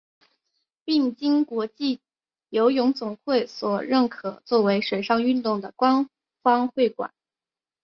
[0.83, 2.01] 并经国际
[2.49, 6.09] 游泳总会所认可作为水上运动的官
[6.41, 7.13] 方会馆。